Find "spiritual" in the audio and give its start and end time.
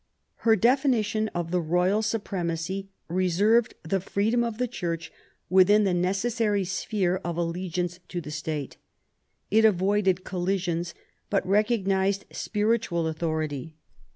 12.31-13.05